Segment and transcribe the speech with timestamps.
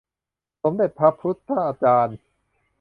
[0.63, 2.17] สมเด็จพระพุฒาจารย์